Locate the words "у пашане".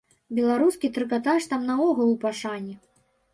2.15-2.75